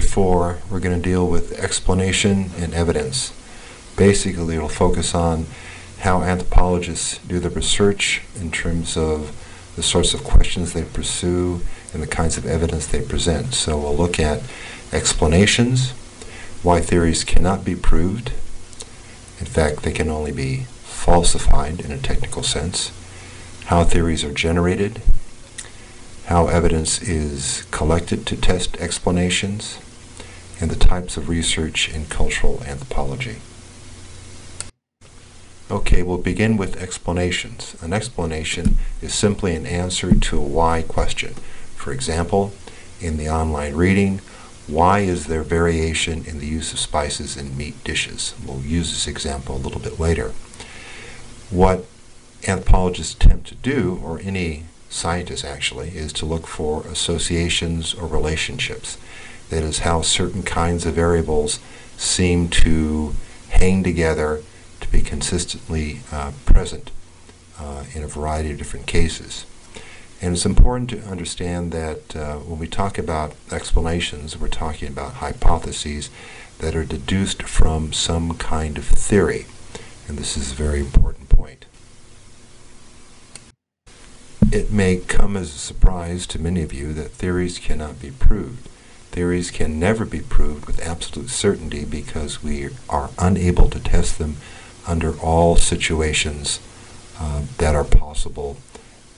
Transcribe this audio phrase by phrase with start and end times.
[0.00, 3.34] chapter 4, we're going to deal with explanation and evidence.
[3.98, 5.44] Basically, it'll focus on
[5.98, 9.36] how anthropologists do their research in terms of
[9.76, 11.60] the sorts of questions they pursue
[11.92, 13.52] and the kinds of evidence they present.
[13.52, 14.42] So we'll look at
[14.90, 15.90] explanations,
[16.62, 18.28] why theories cannot be proved.
[19.38, 22.90] In fact, they can only be falsified in a technical sense,
[23.66, 25.02] how theories are generated,
[26.24, 29.78] how evidence is collected to test explanations,
[30.60, 33.36] and the types of research in cultural anthropology.
[35.70, 37.76] Okay, we'll begin with explanations.
[37.80, 41.34] An explanation is simply an answer to a why question.
[41.76, 42.52] For example,
[43.00, 44.20] in the online reading,
[44.66, 48.34] why is there variation in the use of spices in meat dishes?
[48.44, 50.32] We'll use this example a little bit later.
[51.50, 51.86] What
[52.46, 58.98] anthropologists attempt to do, or any scientist actually, is to look for associations or relationships.
[59.50, 61.60] That is how certain kinds of variables
[61.96, 63.14] seem to
[63.50, 64.42] hang together
[64.80, 66.90] to be consistently uh, present
[67.58, 69.44] uh, in a variety of different cases.
[70.22, 75.14] And it's important to understand that uh, when we talk about explanations, we're talking about
[75.14, 76.10] hypotheses
[76.58, 79.46] that are deduced from some kind of theory.
[80.06, 81.66] And this is a very important point.
[84.52, 88.68] It may come as a surprise to many of you that theories cannot be proved.
[89.10, 94.36] Theories can never be proved with absolute certainty because we are unable to test them
[94.86, 96.60] under all situations
[97.18, 98.56] uh, that are possible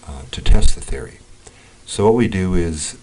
[0.06, 1.18] uh, to test the theory.
[1.84, 2.96] So what we do is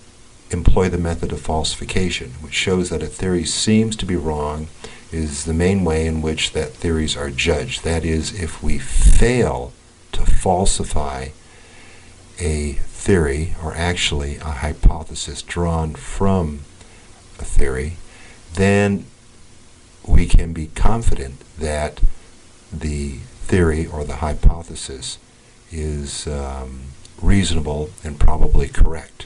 [0.50, 4.68] employ the method of falsification, which shows that a theory seems to be wrong
[5.12, 7.84] is the main way in which that theories are judged.
[7.84, 9.74] That is, if we fail
[10.12, 11.30] to falsify
[12.40, 16.62] a theory, or actually a hypothesis drawn from
[17.46, 17.98] theory,
[18.54, 19.06] then
[20.06, 22.02] we can be confident that
[22.72, 25.18] the theory or the hypothesis
[25.72, 26.82] is um,
[27.22, 29.26] reasonable and probably correct.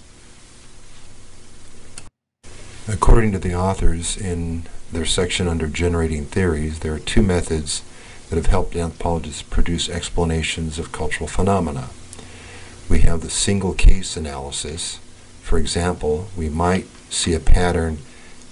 [2.88, 7.82] According to the authors in their section under generating theories, there are two methods
[8.30, 11.90] that have helped anthropologists produce explanations of cultural phenomena.
[12.90, 15.00] We have the single case analysis.
[15.42, 18.00] For example, we might see a pattern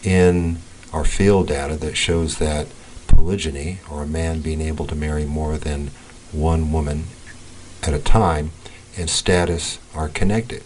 [0.03, 0.57] in
[0.94, 2.67] our field data that shows that
[3.07, 5.91] polygyny, or a man being able to marry more than
[6.31, 7.03] one woman
[7.84, 8.51] at a time
[8.97, 10.63] and status are connected.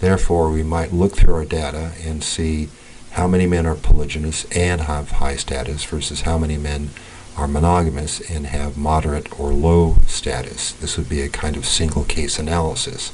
[0.00, 2.68] Therefore, we might look through our data and see
[3.12, 6.90] how many men are polygynous and have high status versus how many men
[7.36, 10.72] are monogamous and have moderate or low status.
[10.72, 13.12] This would be a kind of single case analysis.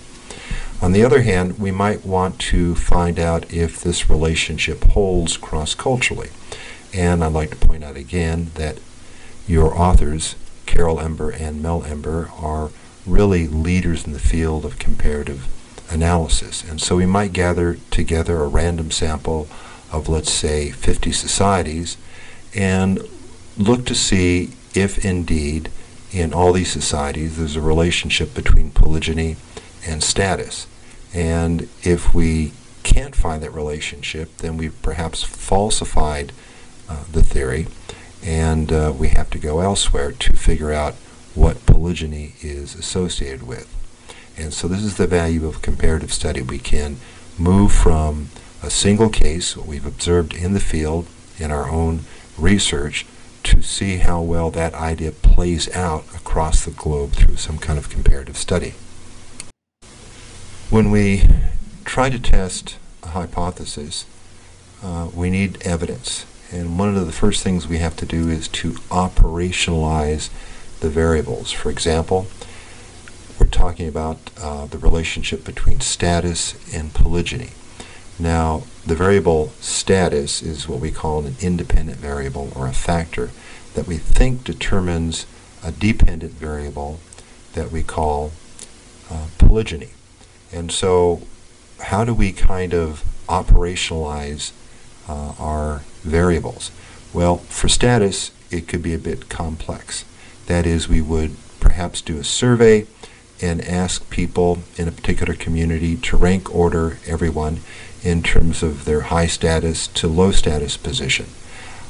[0.80, 6.30] On the other hand, we might want to find out if this relationship holds cross-culturally.
[6.94, 8.78] And I'd like to point out again that
[9.48, 12.70] your authors, Carol Ember and Mel Ember, are
[13.04, 15.48] really leaders in the field of comparative
[15.90, 16.62] analysis.
[16.62, 19.48] And so we might gather together a random sample
[19.90, 21.96] of, let's say, 50 societies
[22.54, 23.00] and
[23.56, 25.70] look to see if indeed
[26.12, 29.36] in all these societies there's a relationship between polygyny
[29.84, 30.67] and status.
[31.14, 32.52] And if we
[32.82, 36.32] can't find that relationship, then we've perhaps falsified
[36.88, 37.66] uh, the theory
[38.22, 40.94] and uh, we have to go elsewhere to figure out
[41.34, 43.74] what polygyny is associated with.
[44.36, 46.42] And so this is the value of comparative study.
[46.42, 46.98] We can
[47.38, 48.28] move from
[48.62, 51.06] a single case, what we've observed in the field,
[51.38, 52.00] in our own
[52.36, 53.06] research,
[53.44, 57.88] to see how well that idea plays out across the globe through some kind of
[57.88, 58.74] comparative study.
[60.70, 61.22] When we
[61.86, 64.04] try to test a hypothesis,
[64.82, 66.26] uh, we need evidence.
[66.52, 70.28] And one of the first things we have to do is to operationalize
[70.80, 71.52] the variables.
[71.52, 72.26] For example,
[73.40, 77.52] we're talking about uh, the relationship between status and polygyny.
[78.18, 83.30] Now, the variable status is what we call an independent variable or a factor
[83.72, 85.24] that we think determines
[85.64, 87.00] a dependent variable
[87.54, 88.32] that we call
[89.10, 89.92] uh, polygyny.
[90.52, 91.22] And so,
[91.80, 94.52] how do we kind of operationalize
[95.08, 96.70] uh, our variables?
[97.12, 100.04] Well, for status, it could be a bit complex.
[100.46, 102.86] That is, we would perhaps do a survey
[103.40, 107.60] and ask people in a particular community to rank order everyone
[108.02, 111.26] in terms of their high status to low status position.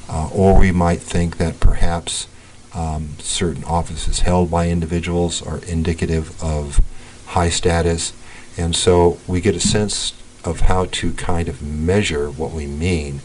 [0.08, 2.26] Uh, or we might think that perhaps
[2.74, 6.80] um, certain offices held by individuals are indicative of
[7.26, 8.12] high status.
[8.58, 10.12] And so we get a sense
[10.44, 13.20] of how to kind of measure what we mean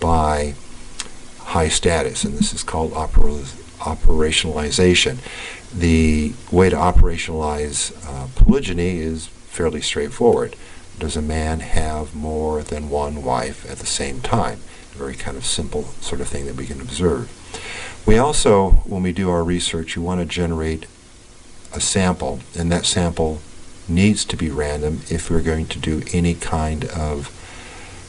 [0.00, 0.54] by
[1.38, 5.18] high status, and this is called operationalization.
[5.76, 10.56] The way to operationalize uh, polygyny is fairly straightforward.
[10.98, 14.60] Does a man have more than one wife at the same time?
[14.94, 17.30] A very kind of simple sort of thing that we can observe.
[18.06, 20.86] We also, when we do our research, you want to generate
[21.72, 23.40] a sample, and that sample
[23.90, 27.36] needs to be random if we're going to do any kind of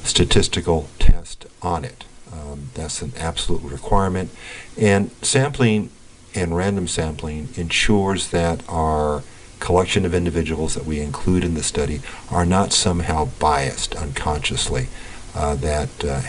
[0.04, 2.06] statistical test on it.
[2.32, 4.30] Um, that's an absolute requirement.
[4.78, 5.90] And sampling
[6.34, 9.24] and random sampling ensures that our
[9.60, 14.88] collection of individuals that we include in the study are not somehow biased unconsciously
[15.36, 16.22] uh, that uh,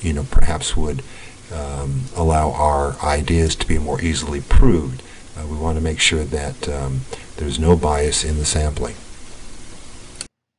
[0.00, 1.02] you know perhaps would
[1.52, 5.02] um, allow our ideas to be more easily proved.
[5.36, 7.00] Uh, we want to make sure that um,
[7.36, 8.94] there's no bias in the sampling.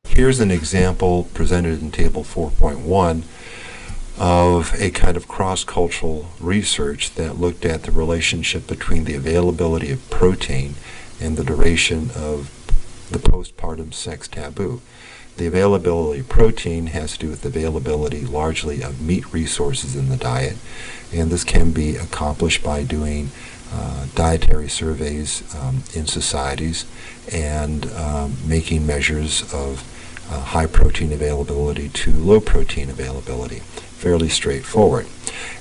[0.04, 3.22] Here's an example presented in Table 4.1
[4.18, 10.08] of a kind of cross-cultural research that looked at the relationship between the availability of
[10.10, 10.74] protein
[11.20, 12.50] and the duration of
[13.10, 14.80] the postpartum sex taboo.
[15.36, 20.08] The availability of protein has to do with the availability largely of meat resources in
[20.08, 20.56] the diet,
[21.12, 23.30] and this can be accomplished by doing
[23.72, 26.84] uh, dietary surveys um, in societies
[27.32, 29.82] and um, making measures of
[30.30, 33.58] uh, high protein availability to low protein availability.
[33.58, 35.06] Fairly straightforward.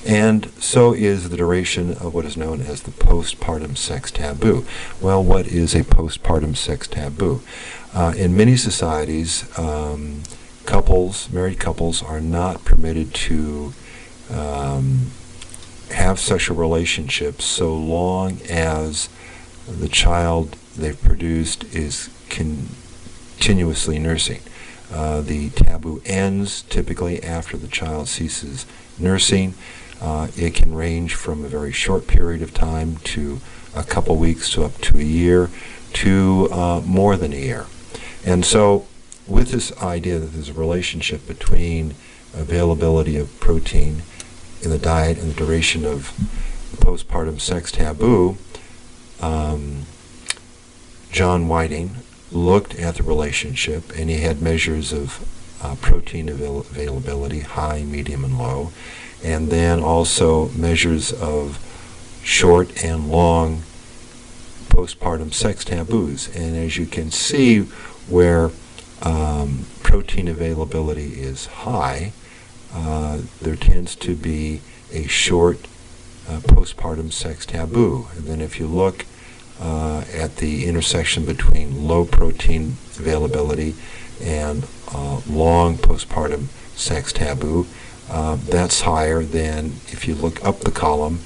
[0.05, 4.65] And so is the duration of what is known as the postpartum sex taboo.
[5.01, 7.41] Well, what is a postpartum sex taboo?
[7.93, 10.21] Uh, in many societies, um,
[10.65, 13.73] couples, married couples, are not permitted to
[14.31, 15.07] um,
[15.91, 19.09] have sexual relationships so long as
[19.67, 24.41] the child they've produced is continuously nursing.
[24.91, 28.65] Uh, the taboo ends typically after the child ceases
[28.99, 29.53] nursing.
[30.01, 33.39] Uh, it can range from a very short period of time to
[33.75, 35.49] a couple weeks to up to a year
[35.93, 37.65] to uh, more than a year.
[38.25, 38.85] And so,
[39.27, 41.95] with this idea that there's a relationship between
[42.33, 44.03] availability of protein
[44.61, 46.11] in the diet and the duration of
[46.77, 48.37] postpartum sex taboo,
[49.21, 49.83] um,
[51.11, 51.95] John Whiting,
[52.31, 55.25] looked at the relationship and he had measures of
[55.61, 58.71] uh, protein avail- availability, high, medium, and low,
[59.23, 61.59] and then also measures of
[62.23, 63.63] short and long
[64.69, 66.27] postpartum sex taboos.
[66.35, 67.61] And as you can see,
[68.09, 68.51] where
[69.01, 72.11] um, protein availability is high,
[72.75, 74.61] uh, there tends to be
[74.91, 75.57] a short
[76.27, 78.07] uh, postpartum sex taboo.
[78.15, 79.05] And then if you look
[79.59, 83.73] uh, at the intersection between low protein availability
[84.21, 87.65] and uh, long postpartum sex taboo.
[88.09, 91.19] Uh, that's higher than if you look up the column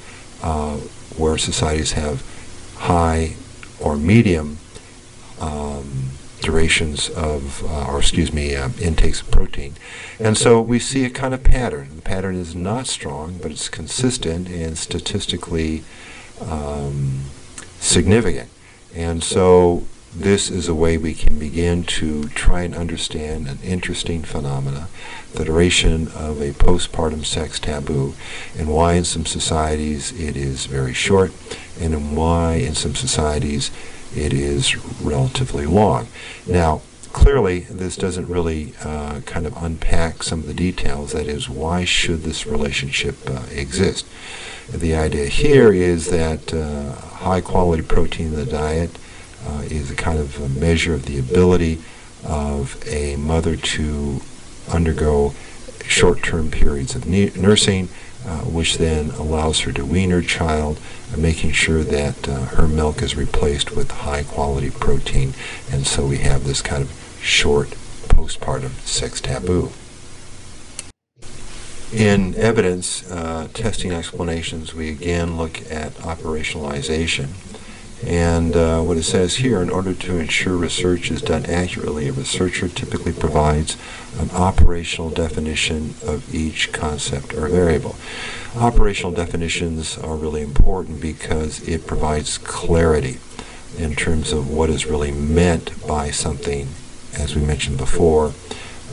[1.18, 2.24] where societies have
[2.78, 3.36] high
[3.80, 4.57] or medium
[5.42, 6.09] um,
[6.41, 9.75] durations of, uh, or excuse me, uh, intakes of protein.
[10.19, 11.89] And so we see a kind of pattern.
[11.95, 15.83] The pattern is not strong, but it's consistent and statistically
[16.41, 17.21] um,
[17.80, 18.50] significant.
[18.95, 19.83] And so
[20.15, 24.88] this is a way we can begin to try and understand an interesting phenomena,
[25.33, 28.15] the duration of a postpartum sex taboo,
[28.57, 31.31] and why in some societies it is very short,
[31.79, 33.69] and why in some societies
[34.16, 36.08] it is relatively long.
[36.48, 36.82] Now,
[37.13, 41.12] clearly, this doesn't really uh, kind of unpack some of the details.
[41.12, 44.06] That is, why should this relationship uh, exist?
[44.72, 48.92] The idea here is that uh, high quality protein in the diet
[49.48, 51.82] uh, is a kind of a measure of the ability
[52.24, 54.22] of a mother to
[54.72, 55.34] undergo
[55.86, 57.89] short-term periods of nursing,
[58.26, 60.80] uh, which then allows her to wean her child,
[61.14, 65.34] uh, making sure that uh, her milk is replaced with high-quality protein.
[65.72, 67.70] And so we have this kind of short
[68.10, 69.72] postpartum sex taboo.
[71.92, 77.30] In evidence uh, testing explanations, we again look at operationalization.
[78.06, 82.13] And uh, what it says here, in order to ensure research is done accurately, a
[82.13, 83.77] researcher typically provides
[84.18, 87.96] an operational definition of each concept or variable.
[88.56, 93.20] Operational definitions are really important because it provides clarity
[93.77, 96.68] in terms of what is really meant by something,
[97.18, 98.34] as we mentioned before,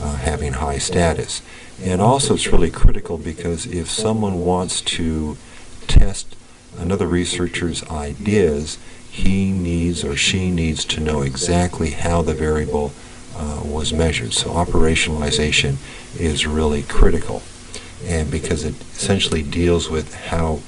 [0.01, 1.41] uh, having high status.
[1.81, 5.37] And also, it's really critical because if someone wants to
[5.87, 6.36] test
[6.77, 8.77] another researcher's ideas,
[9.09, 12.91] he needs or she needs to know exactly how the variable
[13.35, 14.33] uh, was measured.
[14.33, 15.77] So operationalization
[16.19, 17.41] is really critical.
[18.05, 20.59] and because it essentially deals with how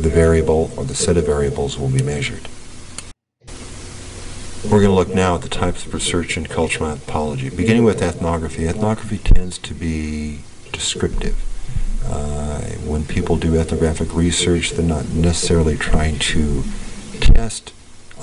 [0.00, 2.48] the variable or the set of variables will be measured.
[4.64, 7.50] We're going to look now at the types of research in cultural anthropology.
[7.50, 10.40] Beginning with ethnography, ethnography tends to be
[10.72, 11.36] descriptive.
[12.08, 16.62] Uh, when people do ethnographic research, they're not necessarily trying to
[17.20, 17.72] test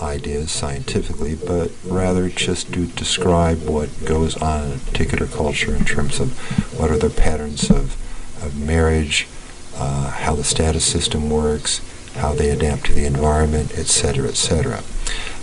[0.02, 5.86] ideas scientifically, but rather just to describe what goes on in a particular culture in
[5.86, 6.38] terms of
[6.80, 7.96] what are the patterns of,
[8.44, 9.28] of marriage,
[9.76, 11.82] uh, how the status system works,
[12.16, 14.84] how they adapt to the environment, etc., etc.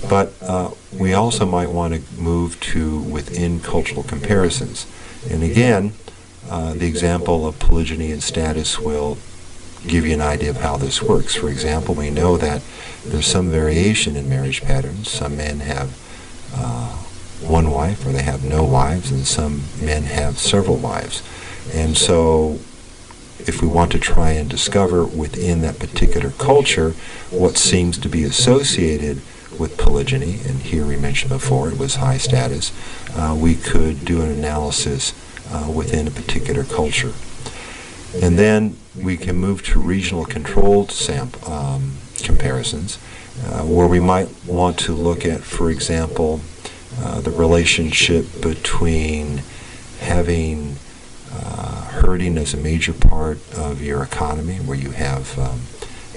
[0.09, 4.87] But uh, we also might want to move to within cultural comparisons.
[5.31, 5.93] And again,
[6.51, 9.17] uh, the example of polygyny and status will
[9.87, 11.37] give you an idea of how this works.
[11.37, 12.63] For example, we know that
[13.05, 15.09] there's some variation in marriage patterns.
[15.09, 15.97] Some men have
[16.55, 16.89] uh,
[17.41, 21.23] one wife or they have no wives, and some men have several wives.
[21.73, 22.59] And so
[23.47, 26.91] if we want to try and discover within that particular culture
[27.31, 29.21] what seems to be associated
[29.59, 32.73] with polygyny, and here we mentioned before it was high status,
[33.15, 35.13] uh, we could do an analysis
[35.51, 37.13] uh, within a particular culture.
[38.23, 41.93] And then we can move to regional controlled sample um,
[42.23, 42.99] comparisons,
[43.47, 46.41] uh, where we might want to look at, for example,
[47.01, 49.43] uh, the relationship between
[50.01, 50.77] having
[51.33, 55.61] uh, herding as a major part of your economy, where you have um,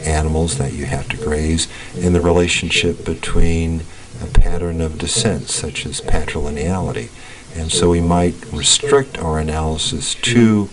[0.04, 3.84] animals that you have to graze, and the relationship between
[4.22, 7.10] a pattern of descent, such as patrilineality.
[7.56, 10.70] And so we might restrict our analysis to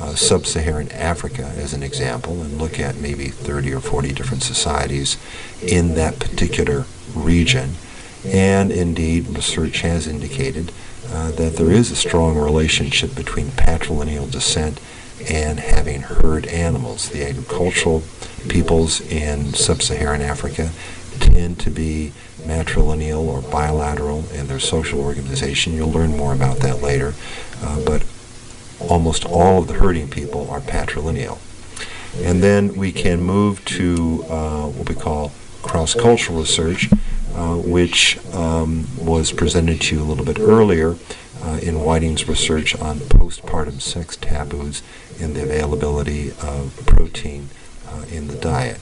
[0.00, 5.16] uh, sub-Saharan Africa as an example and look at maybe 30 or 40 different societies
[5.62, 7.74] in that particular region.
[8.24, 10.72] And indeed, research has indicated
[11.10, 14.80] uh, that there is a strong relationship between patrilineal descent
[15.28, 17.08] and having herd animals.
[17.08, 18.02] The agricultural
[18.48, 20.70] peoples in sub-Saharan Africa
[21.20, 22.12] tend to be
[22.46, 25.72] matrilineal or bilateral in their social organization.
[25.72, 27.14] You'll learn more about that later.
[27.62, 28.04] Uh, but
[28.80, 31.38] almost all of the herding people are patrilineal.
[32.24, 35.32] And then we can move to uh, what we call
[35.62, 36.90] cross-cultural research,
[37.34, 40.96] uh, which um, was presented to you a little bit earlier
[41.42, 44.82] uh, in Whiting's research on postpartum sex taboos
[45.20, 47.48] and the availability of protein
[47.88, 48.78] uh, in the diet.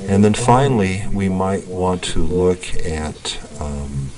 [0.00, 4.10] And then finally, we might want to look at um,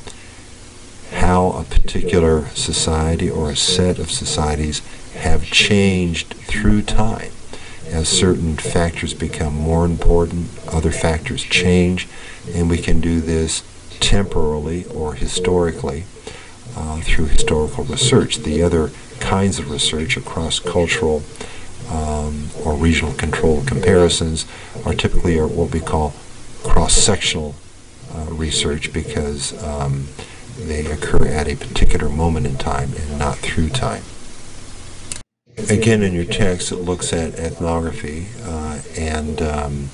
[1.12, 4.80] how a particular society or a set of societies
[5.14, 7.30] have changed through time.
[7.88, 12.08] As certain factors become more important, other factors change,
[12.52, 13.62] and we can do this
[14.00, 16.04] temporally or historically
[16.76, 18.38] uh, through historical research.
[18.38, 18.90] The other
[19.20, 21.22] kinds of research across cultural
[21.90, 24.46] um, or regional control comparisons
[24.84, 26.14] are typically what we call
[26.64, 27.54] cross-sectional
[28.12, 30.08] uh, research because um,
[30.58, 34.02] they occur at a particular moment in time and not through time.
[35.70, 39.90] Again, in your text, it looks at ethnography, uh, and um,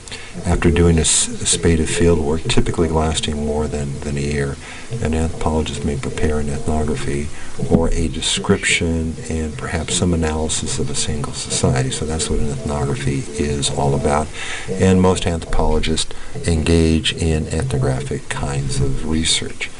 [0.47, 4.57] after doing a, spate of field work, typically lasting more than, than a year,
[5.03, 7.29] an anthropologist may prepare an ethnography
[7.71, 11.91] or a description and perhaps some analysis of a single society.
[11.91, 14.27] So that's what an ethnography is all about.
[14.71, 16.15] And most anthropologists
[16.49, 19.71] engage in ethnographic kinds of research.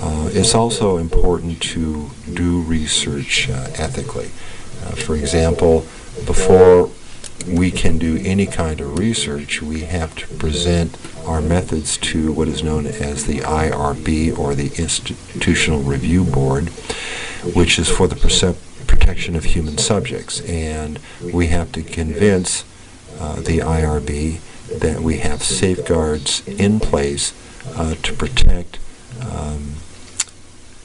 [0.00, 4.30] Uh, it's also important to do research uh, ethically.
[4.82, 5.80] Uh, for example,
[6.24, 6.90] before
[7.46, 12.48] we can do any kind of research, we have to present our methods to what
[12.48, 16.68] is known as the IRB, or the Institutional Review Board,
[17.54, 18.16] which is for the
[18.86, 20.40] protection of human subjects.
[20.42, 20.98] And
[21.32, 22.64] we have to convince
[23.18, 24.40] uh, the IRB
[24.78, 27.34] that we have safeguards in place
[27.76, 28.78] uh, to protect
[29.20, 29.74] um,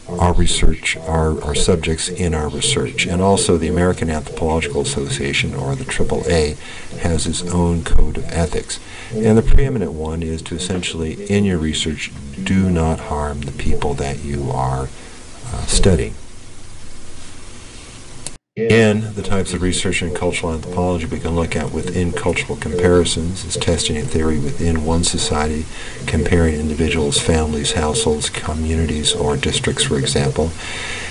[0.07, 3.07] our research, our, our subjects in our research.
[3.07, 6.57] And also the American Anthropological Association, or the AAA,
[6.99, 8.79] has its own code of ethics.
[9.13, 12.11] And the preeminent one is to essentially, in your research,
[12.43, 14.89] do not harm the people that you are
[15.47, 16.15] uh, studying.
[18.57, 23.43] In the types of research in cultural anthropology we can look at within cultural comparisons
[23.43, 25.65] is testing a theory within one society,
[26.07, 30.51] comparing individuals, families, households, communities, or districts, for example.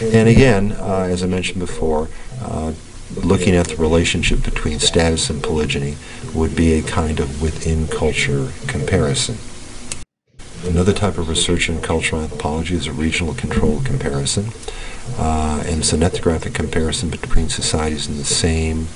[0.00, 2.08] And again, uh, as I mentioned before,
[2.40, 2.72] uh,
[3.14, 5.98] looking at the relationship between status and polygyny
[6.34, 9.36] would be a kind of within culture comparison.
[10.64, 14.46] Another type of research in cultural anthropology is a regional control comparison.
[15.18, 18.88] Uh, and it's an ethnographic comparison between societies in the same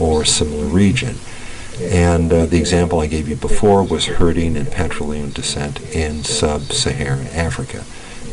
[0.00, 1.16] or similar region.
[1.80, 7.26] And uh, the example I gave you before was herding and patrilineal descent in sub-Saharan
[7.28, 7.84] Africa.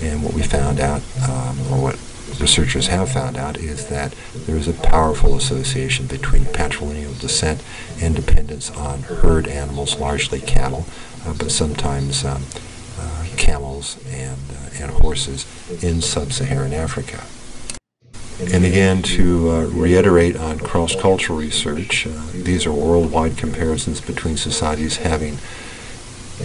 [0.02, 2.00] And what we found out, um, or what
[2.40, 7.62] researchers have found out, is that there is a powerful association between patrilineal descent
[8.02, 10.86] and dependence on herd animals, largely cattle,
[11.26, 12.44] uh, but sometimes um,
[13.38, 15.46] camels and, uh, and horses
[15.84, 17.24] in sub-Saharan Africa.
[18.52, 24.98] And again, to uh, reiterate on cross-cultural research, uh, these are worldwide comparisons between societies
[24.98, 25.38] having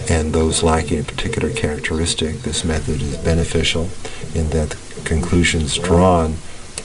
[0.07, 2.37] and those lacking a particular characteristic.
[2.43, 3.89] This method is beneficial
[4.35, 6.35] in that the conclusions drawn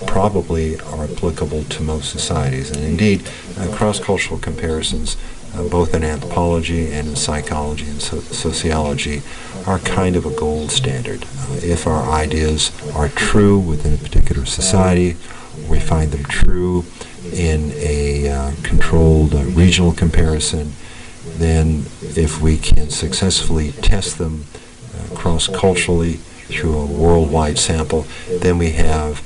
[0.07, 2.71] probably are applicable to most societies.
[2.71, 5.17] And indeed, uh, cross-cultural comparisons,
[5.55, 9.23] uh, both in anthropology and in psychology and so sociology,
[9.67, 11.25] are kind of a gold standard.
[11.25, 15.17] Uh, if our ideas are true within a particular society,
[15.69, 16.85] we find them true
[17.33, 20.73] in a uh, controlled uh, regional comparison,
[21.39, 24.45] then if we can successfully test them
[24.95, 29.23] uh, cross-culturally through a worldwide sample, then we have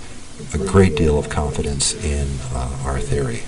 [0.55, 3.43] a great deal of confidence in uh, our theory.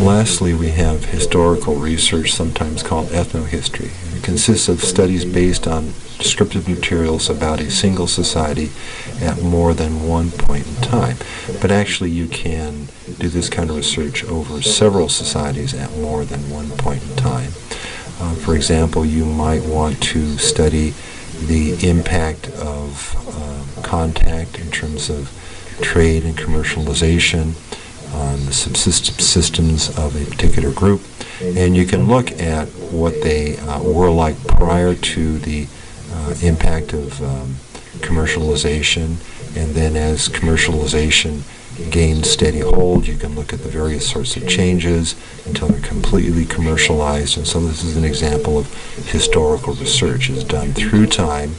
[0.00, 3.90] Lastly, we have historical research, sometimes called ethnohistory.
[4.16, 8.70] It consists of studies based on descriptive materials about a single society
[9.20, 11.16] at more than one point in time.
[11.60, 16.50] But actually, you can do this kind of research over several societies at more than
[16.50, 17.52] one point in time.
[18.20, 20.92] Uh, for example, you might want to study
[21.46, 25.32] the impact of uh, contact in terms of
[25.80, 27.54] trade and commercialization
[28.12, 31.02] on the systems of a particular group.
[31.40, 35.66] And you can look at what they uh, were like prior to the
[36.12, 37.54] uh, impact of um,
[38.00, 39.16] commercialization.
[39.56, 41.42] And then as commercialization
[41.90, 45.14] gains steady hold, you can look at the various sorts of changes
[45.46, 47.38] until they're completely commercialized.
[47.38, 48.72] And so this is an example of
[49.06, 50.28] historical research.
[50.28, 51.54] is done through time.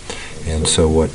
[0.46, 1.10] And so what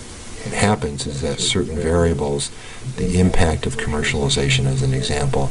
[0.53, 2.51] happens is that certain variables,
[2.97, 5.51] the impact of commercialization as an example,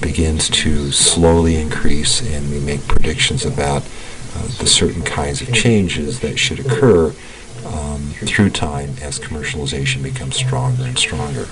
[0.00, 3.82] begins to slowly increase and we make predictions about
[4.36, 7.14] uh, the certain kinds of changes that should occur
[7.64, 11.48] um, through time as commercialization becomes stronger and stronger.